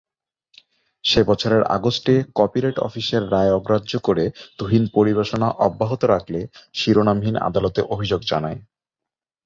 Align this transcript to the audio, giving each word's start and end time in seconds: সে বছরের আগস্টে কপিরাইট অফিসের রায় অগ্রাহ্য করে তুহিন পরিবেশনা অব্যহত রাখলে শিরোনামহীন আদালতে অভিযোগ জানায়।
সে 1.03 1.21
বছরের 1.23 1.63
আগস্টে 1.69 2.13
কপিরাইট 2.35 2.77
অফিসের 2.79 3.23
রায় 3.31 3.51
অগ্রাহ্য 3.53 3.93
করে 3.99 4.25
তুহিন 4.59 4.83
পরিবেশনা 4.93 5.47
অব্যহত 5.67 6.01
রাখলে 6.05 6.39
শিরোনামহীন 6.73 7.35
আদালতে 7.47 7.81
অভিযোগ 7.93 8.21
জানায়। 8.23 8.59